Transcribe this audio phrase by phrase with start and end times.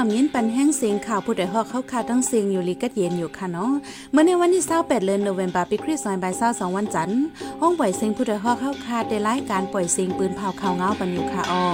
[0.00, 3.72] อมยินปันแห้งเสียงข่าวผู้ใดฮอกเข้าคาตั้งเสียงอยู่ลีกัดเย็นอยู่ค่ะเนาะ
[4.12, 7.22] เมื่อในวันที่28เดือนโนเวมบาปีคริสต์ศักราช22วันจันทร์
[7.60, 11.66] ห้องปล่อยเสียงผู้ใดฮอกเข้าคาได้รายการปล่อยเสียงปืนเผาข่าวเงาปันอยู่ค่ะอ้อ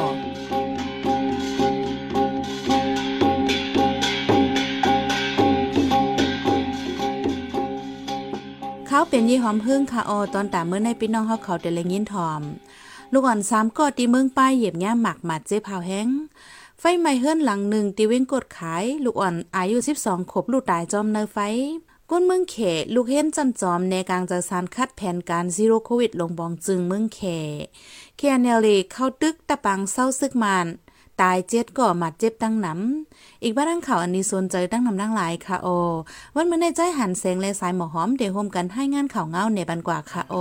[8.87, 12.43] เขาเป็นยี่หอมพึ่งค่ะออตอนตามเมื่อในพี่น้องเขาเขาเดลยินทอม
[13.13, 16.09] ลูกอ่อนสามกอตีเมืองป้ายเหยียบย่าหมักหมัดเจ๊เผาแห้ง
[16.87, 21.39] ไฟไหม้เฮือนหลังหนึ่งตีเว้งกดขาย ลูกอ่อนอายุ 12ขบลูกตายจอมเนอไฟ
[22.11, 22.57] ก้นเมืองเข
[22.95, 27.21] ลูกเห็นจันจอมในกลางจะสารคัดแผนการซีโร่โควิดลงบองจึงเมืองเข
[28.17, 30.67] แคเนลเลเข้าตึกตะปังเศร้าซึกมาน
[31.21, 35.69] ตายเจ็ดก่อมาเจ็บตั้งน้ำอีกบ้านข่าวอันนี้สนใจตั้งนำตั้งหลายค่ะโอ
[36.35, 40.35] วันเมื่อในใจหันเสียงและสายหมอหอมเดี๋ยวโฮมกันให้งานข่าวเงาในบันกว่าค่ะโอ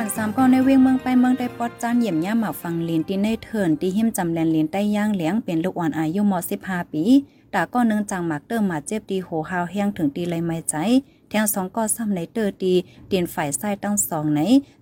[0.00, 7.04] ล้วนสามก็ในเวียงเมืองไปเมืองได้ปอดจานเยี่ยมย่าหมาฟังเลินที่ในเถินที่หิมจำแลนเลินใต้ย่างเลี้ยงเป็นลูกอ่อนอายุม15ปี
[7.54, 10.74] ตาก็นึงจังหมักเติมมาเจ็บดีโหหาวแห้งถึงตีเลยไม่ใจ
[11.28, 12.74] แทงสองก็ซ้ำในเตอร์ตี
[13.08, 14.40] เตียนฝ่ายไส้ตั้งสองใน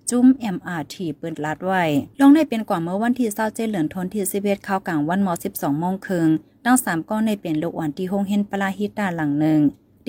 [0.09, 0.25] จุ้ม
[0.55, 1.83] MRT ปืนลัดไว้
[2.19, 6.27] ลงในเป็นกว่าเมื่อวันที่เศร้าเจเหลือนทนที่สิเวตเข้ากลางวันมอ12โมงครึ่ง
[6.65, 9.61] ตั้งสามก็ในเป็นลูกอ่อนที่หงเห็นปลาฮิตาหลังหนึ่ง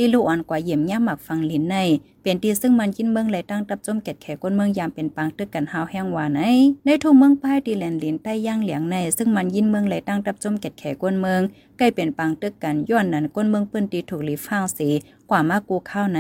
[0.03, 1.77] ตีลูอ่อนกว่าเยี่ยมย่าหมักฟังลินใน
[2.23, 6.41] เป็นตีซึ่งมันกินเมืองไหลตั้งตับจมแกดแขก้นเมืองยามเป็นปางตึกกันหาวแห้งหวานใน
[6.85, 11.41] ในทุ่งเมืองป้ายตีแลนลินใต้ย่างเหลียงใน ซึ่งมันยินเมืองไหลตั้งตับจมแกดแขก้นเมือง
[11.79, 14.89] ใกล้เป็นปางตึกกันย้อนนั้นก้นเมืองปื้นตีถูกลีฟ้างสี
[15.31, 16.19] กว่ามากกูข้าวไหน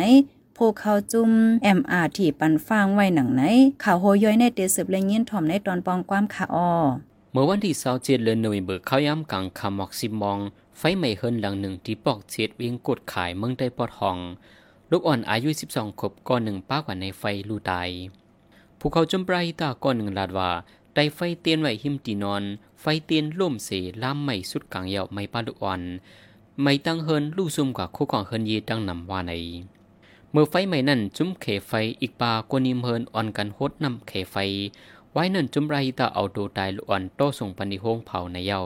[0.54, 1.30] โพเขาจุ่ม
[1.78, 3.42] MRT ปันฟางไว้หนังไหน
[3.82, 6.70] ข่าวโหย้อยในเตสืบเลยยินถ่อมในตอนปองความขาออ
[7.32, 10.38] เมื่อวันที่27เดือนโนเวมเบอร์เข้าย่ำกลางคำมอกซิมอง
[10.78, 14.18] ไฟไหม้เฮินหลังหนึ่งที่ปอกเจ็ดวิ่งกดขายเมืองได้ปอดห้อง
[14.90, 17.88] ลูกอ่อนอายุ 12ขบก้อนหนึ่งป้ากว่าในไฟลูตาย
[18.78, 20.50] ภูเขาจมปลายตาก้อนหนึ่งลาดว่า
[20.94, 22.42] ไดไฟเตียนไหวหิมตีนอน
[22.80, 23.70] ไฟเตียนล่มเส
[24.02, 25.82] ล่ามไม่สุดกลางเยาไม่ป้าลูกอ่อน
[26.62, 29.32] ไม่ตั้งเฮินลู่ซุ่มกว่าคู่ของเฮินยีตั้งนำว่าใน
[30.30, 34.36] เมื่อไฟใหม่นั่นจุ้มเขไฟอีกปากวนิมเฮินอ่อนกันโฮดนำเขไฟ
[35.12, 38.60] ไว้นั่นจุ้มไรตาเอาตัวตายลูกอ่อนโตส่งปันิโฮงเผาในเยา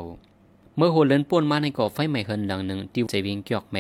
[0.77, 3.77] เมื่อโหเลินป่วนมาในก่อไฟใหม่เฮินหลังหนึ่งติวใจเวียงเกียกเม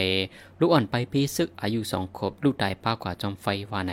[0.60, 3.92] ลูกอ่อนไปพีซึกอายุสองขบลูกตายป้ากว่าจอมไฟว่าใน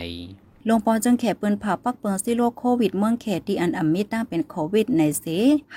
[0.68, 5.24] ลงปอจึงแขปืนผ่าปักเปิงซิโรโควิดเมืองแขตที่อันอัมมิตั้งเป็นโควิดในเส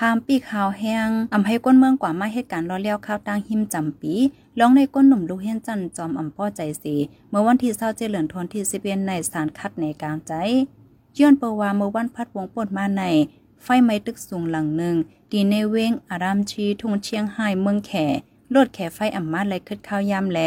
[0.00, 4.14] หามปีขาวแห้งอำให้ก้นเมืองกว่ามาเหตุการณ์รอเลี้ยวข้าวตั้งหิมจำปี
[4.58, 6.94] ลองในก้นหนุ่มลูกเฮนจันจอมอำพ่อใจสี
[7.30, 10.32] เมื่อวันที่เศร้าเจริญทนที่สิบเอ็นในสารคัดในกลางใจ
[11.18, 13.02] ย้อนเปว่าเมื่อวันพัดวงปดมาใน
[13.64, 14.96] ไฟไหม้ตึกสูงหลังหนึ่ง
[15.30, 18.06] ตีในเว้งอารามชีทุ่งเชียงไฮ้เมืองแข่
[18.54, 20.38] ลดแข่ไฟอ่ำมาเลยขึ้นข้าวยามแล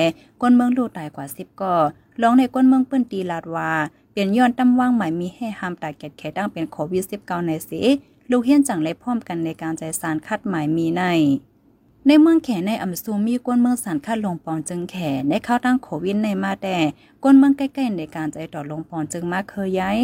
[0.42, 1.76] ก้นเมืองลูตายกว่าสิบก่อ
[2.22, 3.72] ลองในก้นเมืองเปิ้นตีลาดว่า
[4.12, 7.82] เปลี่ยนย้อนตำว่างหมายมีให้ห้ามตายแกดแข่ดังเป็นโควิดสิบเก้าในสิ
[8.30, 11.04] ลูกเฮียนจังเลยพร้อมกันในการใจสารคัดหมายมีใน
[12.08, 14.96] ในเมืองแขในอัมซูมีก้นเมืองสันคัดลงปอนจึงแข
[15.30, 16.78] ในเข้าตั้งโควิดในมาแต่
[17.24, 20.00] ก้นเมืองใกล้ๆในการใจต่อลงปอนจึงมาเคยย้าย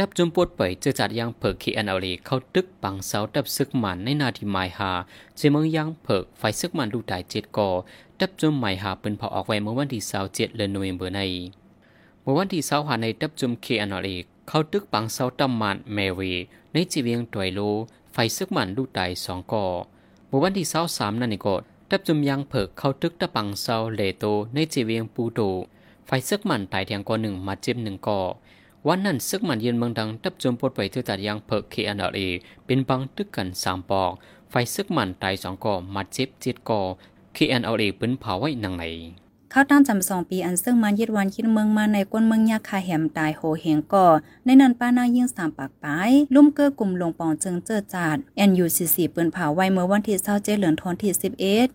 [0.00, 4.90] ดับจุมปวดเปจะจัดยังเผิกขีอันเอลีเข้าตึกปังเสาดับซึกมันในนาทีหมายหา
[5.36, 7.68] เจเมืองยังเผิกไฟซึกมันดูตายเจ็ดก่อ
[8.20, 11.20] ดับจุมหมายหาเป็นพอออกไว้เมื่อวันที่เสาเจ็ดเดือนนเวมเบอร์ใน
[12.22, 14.16] เมื่อวันที่เสาหาในดับจุมขีอันเอลี
[14.48, 16.32] เข้าตึกปังเสาตัมมันเมวี
[16.72, 17.60] ในจีเวียงตวยโล
[18.12, 19.64] ไฟซึกมันดูตายสองก่อ
[20.28, 21.54] เมื่อวันที่เสาสามนั่นเองก็
[21.90, 24.24] ดับจุมยังเผิกเข้าตึกตะปังเสาเลโต
[24.54, 25.40] ในจีเวียงปูโต
[26.06, 28.20] ไฟซึกมันตายแทงก่อหนึ่งมาเจ็บหนึ่งก่อ
[28.88, 32.20] วันนั้นซึกมันเย็นเมืองดังทับจมปดไปเทือตัดยางเพิกเคอันเอ
[32.66, 34.10] เป็นบังตึกกันสามปอก
[34.50, 36.80] ไฟซึกมันตายสองก่อมาเจ็บเจ็ดก่อ
[37.34, 38.84] เคอันเอเป็นเผาไว้นังไหน
[39.52, 44.06] ข้าวตั้งจำสองปีอันซึ่งมันยึดวันคิดเมืองมาในก้นเมืองยาคาแหมตายโหเหงก่อ
[44.44, 48.16] ในนั้นป้านายิ่งสามปากปายลุ่มเกื้อกลุ่มลงปองจึงเจอจาด
[48.48, 51.68] NUCC ปืนเผาไว้เมื่อวันที่เศร้าเจเหลือนทนที่สิบเอ็ด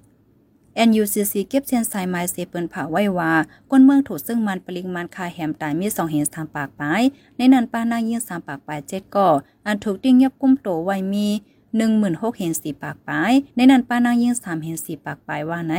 [0.88, 3.31] NUCC เก็บเชียนสายไม้เสเปินผ่าไว้ว่า
[3.71, 7.01] ก้นเมืองถูกซึ่งมันปริงมันคาแหมตายมีสองเห็นสามปากปลาย
[7.38, 9.29] ในนั้นป้านางยิงสามปากปลายเจ็ดก่อ
[9.65, 11.27] อันถูกติ้งยับกุ้มโตไว้มี
[11.77, 15.75] หนึ่งหมื่นหกเห็นสี่ปากปลาย ในนั้นป้านางยิงสามเห็นสี่ปากปลายว่าไหน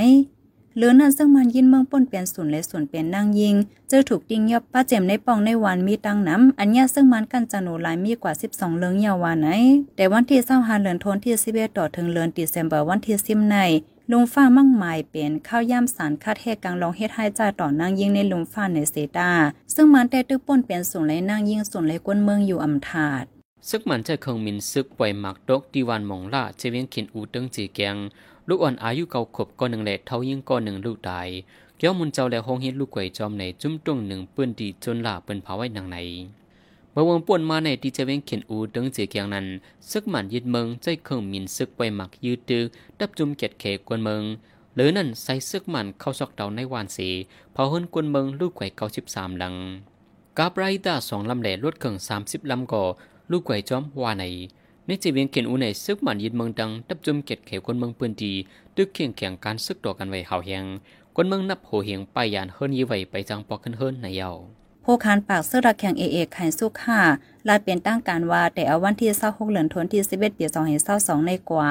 [0.77, 3.55] เหลือนั้นซึ่งมันยินเมืองป่นเปลี่ยนศูนย์และศูนย์เปลี่ยนนางยิง
[3.89, 9.49] เจอถูกติ้งยับป้าเจมในปองในวันมีตังน้ำอันยาซึ่งมันกันจะหนูลายมีกว่า 12 เลืองยาวาไหน
[9.97, 13.57] แต่วันที่เศร้าหาเหลือนทนที่11ต่อถึงเลือนดิเซมเบอร์วันที่10ใน
[14.13, 19.31] ลุงฟ้ามั่งหมายเป็นข้าวย่ำสารคาดเทกลางลองเฮ็ดให้จ่าต่อนางยิงในลุงฟ้าในเซตา
[19.75, 23.25] ซึ่งมันแต่ตึกป่นเป็นส่วนไรนางยิงส่วนไรก้นเมืองอยู่อำถาด
[23.69, 27.97] ซึกมันจะคงมินซึกปล่อยหมักดกดีวันมองล่าเจเวียงขินอูเติงจีแกง
[28.49, 31.29] ลูกอ่อนอายุเก่าขบก้อนหนึ่งแหละเท่ายิ่งก้อนหนึ่งลูกตาย
[31.79, 35.97] เกี่ยวมุนเจ้าและหงเฮ็ดลูกไก่จอมในจุ้มตรงหนึ่งเปิ้นดีจนลาเปิ้นเผาไว้นางไหน
[36.95, 39.47] เมื่อวงป่วนมาในที่จะเวงเขียนอูดึงเจียเกียงนั้น
[39.91, 42.63] ซึกหมันยึดเมืองใจเครื่องมินซึกไว้หมักยืดตื้อ
[42.99, 44.23] ดับจุ่มเกียดเขกวนเมือง
[44.75, 47.09] หรือนั่นใส่ซึกมันเข้าซอกเดาในวานสี
[47.53, 49.55] เผาเฮินกวนเมืองลูกไก่เก้าสิบสามหลัง
[50.39, 52.85] กาบไรดาสองลำแหล่ลดเครื่องสามสิบลำก่อ
[53.31, 54.25] ลูกไก่จอมวาใน
[54.87, 58.33] ในจีเวียงเขียนอูในซึกหมันยึดเมืองดังดับจุ่มเกียดเขกวนเมืองปืนดี
[58.77, 60.65] ตึกเคียงแข่งการซึกต่อกันไว้เฮาแหง
[61.15, 64.31] กวนเมืองนับโหเหียงไปยานเฮิรนยีไว้ไปจังปอกขึ้นเฮิรนในเยา
[64.85, 67.01] ผู้คานปากเสื้อรักแข่งเอเอไข่สุข่า
[67.49, 70.45] ลาดเป็นตั้งการว่าแต่เอาวันที่26เหลือนทนที่11ปี
[70.87, 71.69] 2522ในกว่า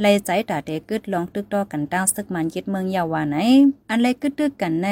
[0.00, 3.36] ไล่ใจตาเตกึดลองตึกต่อกันตั้งซึกมันยึดเมืองยาวาไหน
[3.88, 4.88] อันไล่กึดตึกกันใน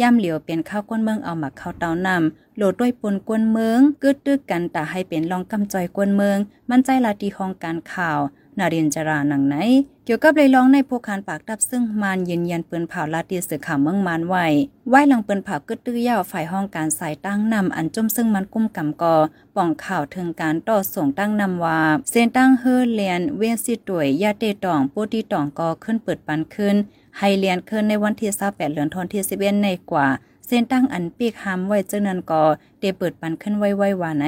[0.00, 6.38] ย่ำเหลียวเป็นข้าวก้นเมืองเอาหมักข้าวเตานำโหลดด้วยปนกวนเมืองกึดตึกกันตาให้เป็นลองกำจอยกวนเมือง
[6.70, 8.18] มันใจลาตีห้องการข่าว
[8.58, 9.56] นาเรียนจราหนังไหน
[10.04, 14.46] เกี่ยวกับเลยร้องในพวกคานปากดับซึ่งมานยืนยันปืนเผาลาตีสือข่าวเมืองมานไว้
[14.88, 19.16] ไหวหลังปืนเผากึดตื้อยาวฝ่ายห้องการสายตั้งนำอันจุ่มซึ่งมันกุ้มกำกอ
[19.56, 26.76] ป่องข่าวถึงการต่อส่งตั้งนำว่าเซนตั้งเฮอเลียนเวียนสิตวยยาเตตองปูตีตองกอขึ้นเปิดปันขึ้น
[27.18, 30.06] ให้เลียนขึ้นในวันที่28เดือนธันวาคมที่11ในกว่า
[30.46, 32.42] เส้นตั้งอันปีกหามไว้เจ้านันก็
[32.78, 34.24] เตเปิดปันขึ้นไว้ไว้ว่าไหน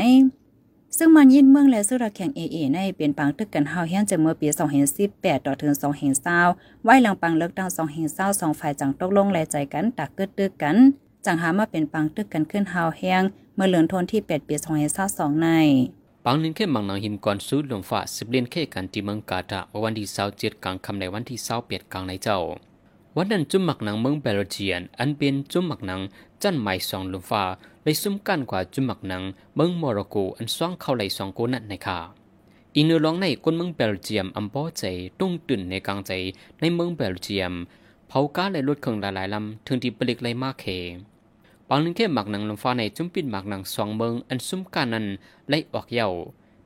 [0.98, 4.48] ซึ่งมันยินเมืองและสุรแข่งเอเอในเป็นปังตึกกันเฮาเฮียนจากเมื่อปี
[4.96, 5.72] 2018 ต่อถึง
[6.28, 7.69] 2020ไว้หลังปังเลิกตั้ง
[8.04, 10.76] 2022สองฝ่ายจังตกลงแลใจกันตักกึดตึกกัน
[11.26, 13.22] จังหามาเป็นปังตึกกันขึ้นเฮาเฮียง
[13.54, 14.54] เมื่อเลือนทนที่ 8 ปี
[14.98, 15.48] 2022ใน
[16.25, 20.06] ปังนินเข้มังนางหินก่อนสูดลงฟ้าสิบเลียนเข้กันที่เมืองกาตะวันที่
[20.37, 22.38] 27กลางคำในวันที่28กลางในเจ้า
[23.17, 26.01] วันนั้นจุ่มหมักหนังเมืองเบลเจียน อันเป็นจุ่มหมักหนัง
[26.43, 27.45] จันไม่สองลมฟ้า
[27.83, 29.23] เลยซุ่มกันกว่าจุ่มหมักหนัง
[29.57, 31.99] เมืองโมร็อกโกอันซ่องเข้าไหลสองโกนั่นในค่ะ
[32.77, 34.83] อินูร้องในคนเมืองเบลเจียมอัมบอใจ
[35.21, 36.12] ตุ้งตื่นในกลางใจ
[36.61, 37.53] ในเมืองเบลเจียม
[38.09, 40.65] เผากาและรถเครื่องหลายๆลำถึงที่ปลิกไลมากเค
[41.69, 45.07] บางนึงแค่หมักหนังลมฟ้าในจุ่มปิดหมักหนังสองเมืองอันซุ่มกันนั้น
[45.49, 46.09] ไล่ออกเย่า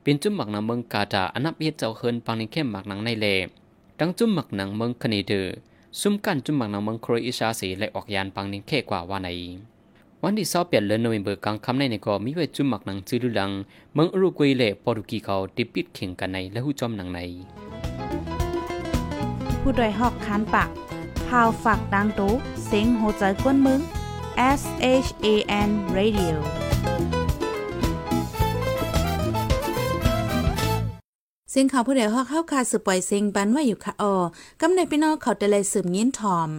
[0.01, 3.27] เป็นจุ่มหมักหนังเมืองกาตาอันนับเฮ็ดเจ้าเฮินบางนึงแค่หมักหนังในเล
[3.99, 5.55] ดังจุ่มหมักหนังเมืองคเนเดอร์
[6.01, 9.29] ซุ่มกันจุมบังนางเมืองโครอเชียสีและออกยานปังนิงเค่กว่าว่าใน
[10.21, 13.51] วันที่สอบเปลี่ยนเลือนโนเวมเบอร์กลางคำในในก็มีไว้จุมมักหนังจื้อลัง
[13.93, 17.19] เมืองอุรุกวัยและโปรตุกีเขาติปิดเข่งกันในและหูจอมหนังใน
[19.61, 20.69] ผู้ดยหอกคานปาก
[21.27, 22.31] พาวฝากดังตู้
[22.65, 23.79] เซ็งโหใจกวนมึง
[24.59, 24.61] S
[25.05, 25.27] H A
[25.67, 26.35] N Radio
[31.55, 34.15] เสียงข่าวผู้ใดฮอกเข้าคาสืบปล่อยเซงบันว่าอยู่ค่ะออ
[34.61, 36.49] กำในพี่น้องเขาแต่เลยสืบยินถอม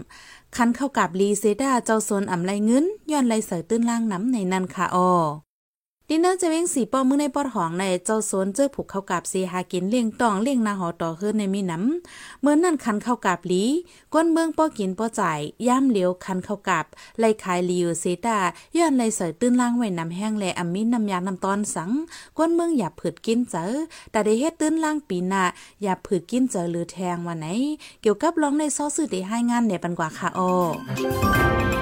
[0.56, 5.10] คันเข้ากับลีเซดาเจ้าโซนอ่ำไรเงินย้อนไรเสือตื้นล่างน้ำในนันค่ะออ
[6.10, 13.64] ดินเนอร์จะเว้งสีป้อมือในปอดหองในเจ้าโซนเจอผูกเข้ากับสีหากินเลี้ยงตองเลี้ยงนาหอต่อขึ้นในมีน้ำเมื่อนั่นคันเข้ากับลี
[14.14, 15.38] ก้นเมืองป้อกินป้อจ่าย
[15.68, 16.84] ย่ามเหลียวคันเข้ากับ
[17.18, 18.38] ไล่ขายลีอยู่เซตา
[18.76, 21.90] ย้อนไล่ใส่ตื้นล่างไว้น้ำแห้งแลอัมมินน้ำยาน้ำตอนสัง
[22.38, 23.66] ก้นเมืองอย่าผืดกินเจอ
[24.10, 25.42] แต่ได้เฮ็ดตื้นล่างปีหน้า
[25.82, 27.46] อย่าผืดกินเจอหรือแทงวันไหน
[28.02, 31.75] เกี่ยวกับร้องในซอสื่อได้ให้งานเนี่ยปันกว่าค่ะอ้อ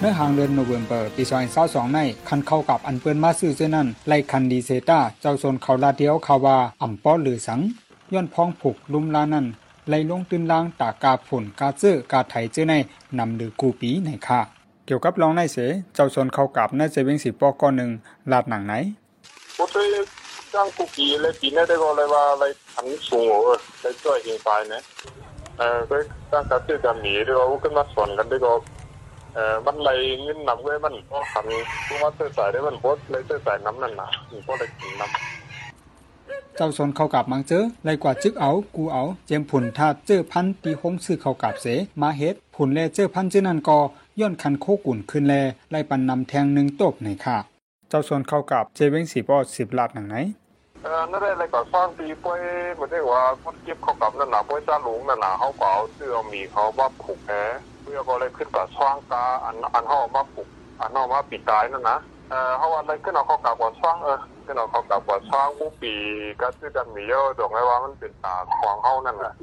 [0.00, 1.22] เมื่อหางเดือนโนเวมเบอร์ปี
[1.58, 7.60] 2022ในคันเข้ากับอันเปิ้นมาซื้อเจ้นั้นไล่คันดีเซตาเจ้าโซนเขาลาเดียวเขาว่าอ่ำป้อหรือสัง
[8.12, 9.46] ย้อนพ้องผูกลุมลานั้น
[9.88, 12.74] ไล่ลงตื่นลางตากาผลกาเจอกาไถเจ้ใน
[13.18, 14.40] นำหรือกูปีในค่ะ
[14.86, 15.56] เกี่ยวกับรองในเส
[15.94, 17.90] เจ้าโซนเข้ากับน่าจะเวงสิปอก้อนนึง
[18.32, 18.74] ลาดหนังไหน
[19.58, 19.76] 我对
[20.52, 22.44] 张古比咧比咧这个来话来
[22.76, 23.32] 很熟我
[23.82, 24.74] 来做现在呢，
[25.60, 25.92] 呃，佢
[26.30, 28.60] 刚才这个米这个我跟他算กัน这个เออ
[29.65, 29.89] มันไหล
[30.21, 31.45] เงินนำเว้ยมันก็ขัน
[31.87, 41.65] ตัวว่าเสื้อสายได้มันบดเลยเสื้อสายน้ำนั่นน่ะมันก็เลยกินน้ำเจ้าสนเข้ากับมังเจอไลกว่าจึกเอา กูเอา เจมผุนถ้าเจอพันตีห้องซื้อเข้ากับเส
[42.01, 43.79] มาเฮ็ดผุนแลเจอพันเจนั่นก็
[44.19, 45.33] ย้อนคันโคกุ่นขึ้นแล
[45.71, 47.37] ไล่ปันนำแทงหนึ่งตบในค่ะ
[47.89, 50.15] เจ้าสนเข้ากับเจเว้งสีปอสิบลาดหนังไหน
[50.83, 52.39] เออนั่นเลยก็สร้างปีป่วย
[52.77, 57.35] ไม่ได้ว่าพุทธเก็บเข้ากับนั่นน่ะป่วยจ้าหลงนั่นน่ะเขาก็เอาเสื้อมีเขาว่าผูกแผล
[57.81, 60.47] เพื่อก็เลยขึ้นกับช่างกาอันอันเขามาปลุก
[60.79, 61.97] อันเขามาปิดตายนั่นนะ
[62.29, 65.93] เออเขาว่าอะไรขึ้นเอาเขากับว่าช่างเออขึ้นเอาเขากับว่าช่างผู้ปี
[66.41, 69.33] ก็คือกันมีเยอะตรงไงว่ามันเป็นตาของเขานั่นแหละ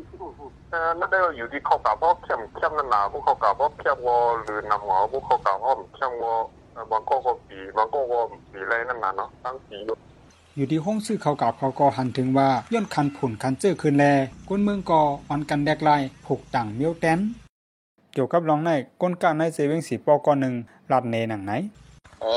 [0.70, 6.34] เออนั่นได้อยู่ที่เขากับพวกเข้มเข้มนั่นนะพวกเขากับพวกเข้มวอหรือนำหัวพวกเขากับพวกเข้มวอ
[6.90, 8.18] บางก็ก็ปีบางก็ก็
[8.52, 9.96] ปีอะไรนั่นน่ะเนาะตั้งปีอยู่
[10.56, 14.04] อยู่ที่ห้องซื้อเขากับเขาก็หันถึงว่าย้อนคันผุนคันเจอคืนแล
[14.48, 17.18] ก้นเมืองก่ออันกันแดกไลายผูกต่างเมียวแตน
[18.20, 18.70] กี่ยวกับรองใน
[19.02, 20.54] ก้นกาในเซเว่งสีปอก่อนหนึ่ง
[20.92, 21.52] ลัดเนหนังไหน
[22.22, 22.34] อ๋อ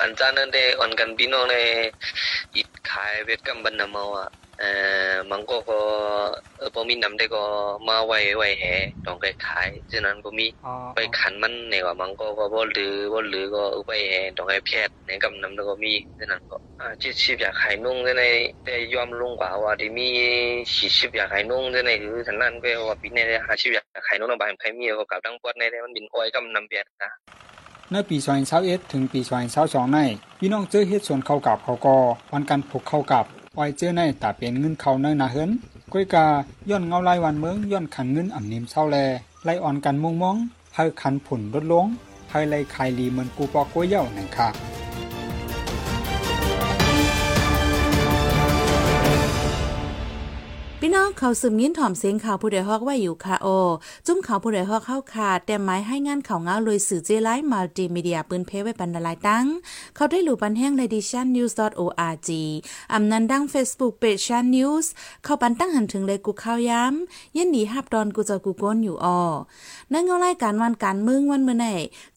[0.00, 1.56] อันจานั่นได้ออนกันพี่น้องใน
[2.56, 4.28] อิดขายเวทกัมบันนามาอะ
[4.60, 4.70] เอ่
[5.10, 5.78] อมันก็ก็
[6.58, 7.42] เออพอมีนำได้ก็
[7.88, 8.74] มาไว้ไว้แห่
[9.06, 18.24] ต้องไปขายฉะนั้นก็มีอ๋อไปขันมันในว่ามันก็ก็บ่หรือบ่หรือก็เอาไปแห่ต้องให้แพทย์ในกำนำแล้วก็มีฉะนั้นก็อ่าจิตชีพอยากขายนุ่งใน
[18.66, 20.08] ได้ยอมลงกว่าว่าที่มี
[20.74, 27.10] ชีชีพอยากขายนุ่งในคือฉะนั้นก็ว่าปีนี้หาชีพอยากขายนุ่งบางใครมีก็กับดังปวดในมันบินอ้อยกำนำเปียดนะ
[27.92, 28.16] ในปี
[28.54, 29.20] 2021ถึงปี
[29.56, 29.98] 2022ใน
[30.38, 31.94] พี่น้องเจอเฮ็ดสวนเข้ากับเขาก็
[32.32, 33.24] วันการผูกเข้ากับ
[33.58, 35.50] วัยเจอในตาเป็นเงินเขาในนาเฮิน
[35.92, 36.26] ก้อยกา
[36.70, 38.96] ย้อนเงาลายวันเมืองย้อนขันเงินอ่ำนิ่มเศร้าแล
[39.44, 40.36] ไล่อ่อนกันมงมอง
[40.74, 41.86] เฮ้ขันผุนลดลง
[42.30, 44.73] เฮ้ไล่ขายลีเหมือนกูปอกกล้วยเย่าหนั่งค่ะ
[51.18, 53.48] เขาซึมยินถ่อมเสียงข่าวผู้ใดฮอกไว้อยู่ค่ะโอ
[54.06, 59.44] จุ้มข่าวผู้ใดฮอกเข้าขาดแต่หมายให้งานข่าวเงาเลยสื่อเจไลฟ์มัลติมีเดียปืนเพไว้บรรลายตั้ง
[59.96, 62.28] เขาได้หลู่ปันแห้ง l e d i t i o n n e w s org
[62.92, 64.86] อำนันดัง Facebook Page Shan News
[65.24, 69.20] เข้าปันตั้งหันถึงเลยกูข้าวย้ำยินดีฮับดอนกูจะกูก้นอยู่ออ
[69.92, 71.66] นั่งเงารายการวันการมืองวันเมื่อไหน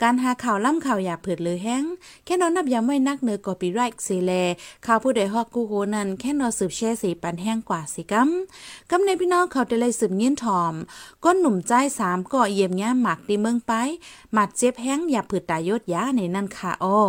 [0.02, 1.84] การหาข่าวล่ำข่าวอย่าเผิดเลยแห้ง
[2.26, 4.32] แค่นอนนับย้ำไว้นักเนือกอปีไรค์เซเล
[4.86, 8.30] ข่าวผู้ใดฮอกกูโหนั่นแค่นอนสืบแช่สีปันแห้งกว่าสิกัม
[8.92, 10.74] กำในพี่น้องเขาได้เลยสืบเงี้ยนทอม
[11.24, 13.74] ก้นหนุ่มใจสามก็เยี่ยมย่หมักดีเมืองไป
[14.34, 17.00] หมัดเจ็บแห้งอย่าผืดตายยดยาในนั่นค่ะอ้อ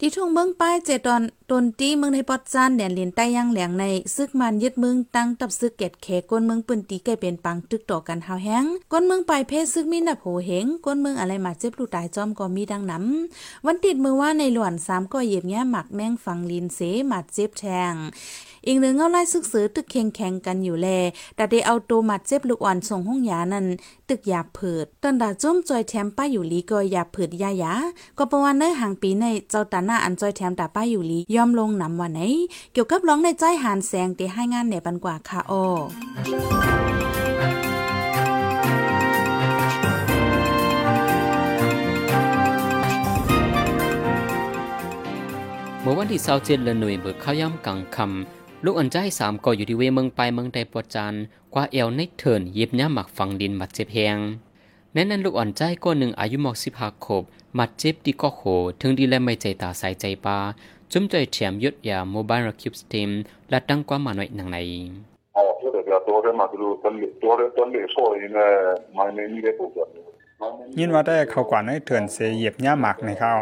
[0.00, 17.94] ที่ทุ่งเมืองป้ายเจตอนตนตีเมืองในปอดจานแดนเลียนใต้ย่างแหลงในซึกมันยึดเมืองตั้งตับซึกเกตแขก้นเมืองปืนตีไก่เป็นปังตึกต่อกันหาวแห้งก้นเมืองไปเพศซึกมีนับโหเหงก้นเมืองอะไรมาเจ็บลูกตายจอมก็มีดังน้ำวันติดมือว่าในหลวนสามก็เหยียบแง่หมักแมงฝังลินเสหมัดเจ็บแทง
[18.68, 20.88] อีกหนึ่งเอาไล่ซึกซื้อตึกแข่งแข่งกันอยู่แล
[21.36, 23.66] แต่ได้เอาตัวมัดเจ็บลูกอ่อนส่งห้องยานั้น
[24.08, 27.72] ตึกยาเผิดตอนดาจ้มจอยแถมป้าอยู่ลีก็ยาเผิดยายา
[28.18, 32.20] ก็ประวันเนื้อห่างปีในเจ้าตาหน้าอันจอยแถมตาป้าอยู่ลียอมลงนำวันไหน
[32.72, 35.64] เกี่ยวกับร้องในใจหานแสงตีให้งานเหนบันกว่าค่ะอ้อ
[45.82, 51.14] เมื่อวันที่27เดือนหน่วยเบิกข้าวย่ำกลางคำ ลูกอันใจสามก่ออยู่ที่เวเมืองไปเมืองใดปวดจัน
[51.54, 54.18] กว่าเอวในเถินเย็บย่าหมักฝังดินมัดเจ็บแหง
[54.92, 57.24] แน่นั้นลูกอ่อนใจก้อนหนึ่งอายุหมอกสิบหกขบ
[57.58, 58.40] มัดเจ็บดีก็โห
[58.80, 60.38] ถึงดีและไม่ใจตาใส่ใจปลา
[60.92, 63.10] จุ้มใจแถมยดยาโมบายระคิบสเต็ม
[63.50, 64.58] และตั้งคว่ามาหน่อยหนังใน
[70.78, 73.32] ยินว่าได้เขากว่าในเถื่อนเสียเหยียบหญ้าหมักในเขา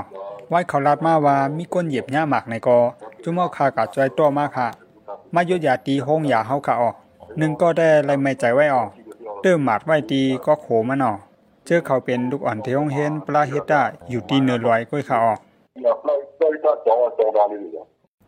[0.48, 2.78] ไว้เขารัดมาว่ามีก้นเหยียบหญ้าหมักในกอ
[3.22, 4.83] จุ้มเอาขากะจอยตัวมากค่ะ
[5.34, 6.90] มายุอย่าตีห้องอย่าเฮาขะออ
[7.40, 8.84] นึงก็ได้ไรไม่ใจไว้ออ
[9.42, 11.12] เติมหมาดไว้ตีก็โขมันออ
[11.66, 15.38] เจอเขาเป็นลูกอ่อนเที่ยงเห็นปลาเฮ็ดได้อยู่ที่เนื้อลอยก้อยขาออก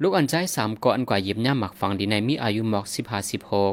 [0.03, 3.73] ลูกอ่อนใจสามก้อนกว่ายิบย่าหมักฝังดีในมีอายุหมอกสิบห้าสิบหก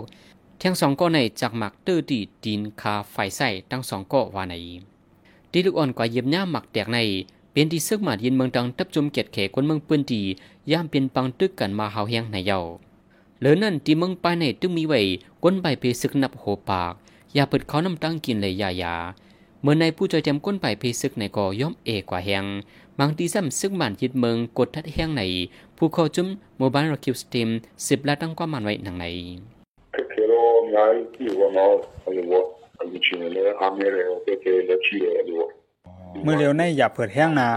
[0.61, 4.55] ทั้งสองก้อนในจากหมักเตื้อตีดินคาไฟใส่ทั้งสองก้อนวานใน
[5.51, 6.99] ที่ลูกอ่อนกว่ายิบย่าหมักแตกใน
[7.51, 10.21] เป็นที่ซึกหมาดยินเมืองดังทับจุมเกียดเขคนเมืองปืนดี
[10.71, 12.59] ย่ามเป็นปังตึกกันมาเฮาเฮียงในเยา้า
[13.43, 15.01] เหลือนั่นที่เมืองปายในตึงมีไว้
[15.43, 16.93] ก้นใบเพศึกนับโหปาก
[17.33, 18.95] อย่าเปิดเขาน้ำตั้งกินเลยยายา
[19.62, 22.45] เมื่อในผู้จอยแจมก้นใบเพศึกในก่อย่อมเอกว่าแหง
[23.00, 25.23] บางทีซ้ำซึกบ้านยึดเมืองกดทัดแห้งใน
[25.77, 27.50] ผู้เข้าจุ้มโมบายรคิวสตีม
[27.88, 30.77] สิบและตั้งความมันไว้หนังในเไง
[35.23, 35.45] น
[36.23, 37.50] เมื่อเร็วในอย่าเปิดแห้งนา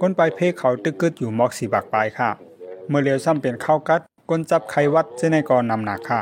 [0.00, 2.30] ก้นไปเพเขาตึกกึดอยู่มอกสีบักปลายค่ะ
[2.88, 6.20] เมื่อเร็วซ้ำเป็นข้าวกัด ก้นจับไขวัดเช่นในก่อนำหนักค่ะ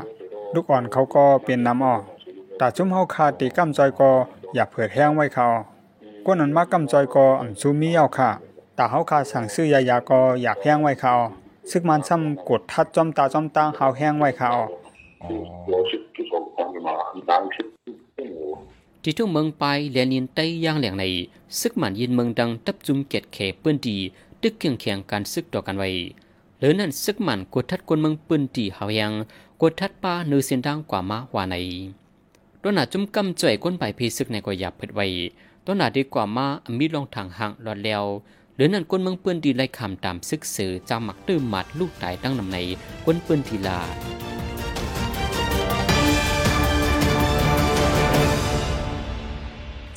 [0.54, 1.94] ลูกอ่อนเขาก็เป็นน้ำอ่อ
[2.58, 4.10] แต่ชุ่มเฮาคาตีก้ำจอยกอ
[4.54, 5.46] อย่าเผือดแห้งไว้เขา
[6.26, 8.30] ก้นอันมากก้ำจอยกออ่ำซูมีเยาค่ะ
[8.74, 11.12] แต่เฮาคาสั่งซื้อยายากออยากแห้งไว้เขา
[11.70, 14.50] ซึกมันซ้ำกดทัดจอมตาจอมตาเฮาแห้งไว้เขา
[19.02, 21.04] ที่ทุ่งเมืองไปเลียนินใต้ย่างแหล่งใน
[21.60, 23.96] ซึกมันยินเมืองดังตับจุมเกตเขเปื้อนดี
[24.42, 25.88] ตึกเคียงแข่งการซึกต่อกันไว้
[26.62, 29.12] หรือนั่นซึกหมันกดทัดกวนเมืองปืนดีเฮายัง
[29.62, 31.56] กดทัดป้าเนื้อเสียนดังกว่ามาว่าใน
[32.62, 35.06] ตัวหนาจุ่มกำจ่อยก้นใบพีซึกในก็หยาบเพิดไว้
[35.64, 36.46] ตัวหนาดีกว่ามา
[36.78, 38.04] มีลองทางห่างหลอดแล้ว
[38.56, 42.58] หรือนั่นก้นเมืองปืนดีไล่คำตามซึกสือจาหมักตื้มหมัดลูกตายตั้งนำใน
[43.06, 43.80] ก้นปืนทีลา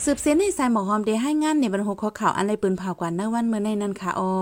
[0.03, 4.33] สืบเสียนในสายหมอหอมเดให้งานในบรรหกข้อข่าวอันไรปืนเผากว่าเนื้อวันเมื่อในนั้นค่ะอ้อ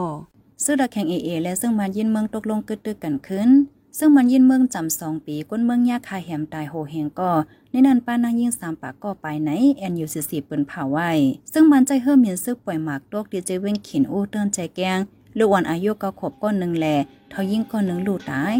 [0.64, 3.50] ซื้อดักแข่งเอเอและซึ่งมันยินเมืองตกลงกึดตึกกันขึ้น
[3.98, 7.32] ซึ่งมันยินเมืองจำสองปีก้นเมืองยาคาแหมตายโหเฮงก็
[7.72, 11.12] ในนั้นป้านางยิ่งสามปากก็ไปไหนแอนยูซีซีเปิ้นเผาไว้
[11.54, 15.00] ซึ่งมันใจเฮิ่มเมียนซึกปล่อยหมากตกดีเจเว้นขินอู้เตือนใจแกง
[15.38, 16.96] ลูกอ่อนอายุก็ขบก้อนหนึ่งแหล่
[17.30, 18.56] เท่ายิ่งก้อนหนึ่งลูกตาย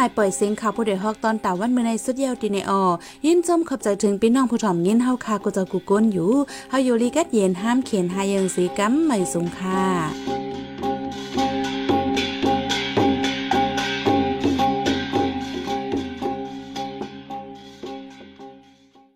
[0.00, 2.82] หมายปล่อยเสียงข่าวผู้เดือดฮอกตอนตาวันเมื่อในสุดเยาวตีในออ
[3.26, 6.32] ยินจมขอบใจถึงพี่น้องผู้ถ่อมยินเฮาคากูจะกูก้นอยู่
[6.70, 10.47] เฮาอยู่ลีกัดเย็นห้ามเขียนหายังสีกัมไม่สูงค่ะ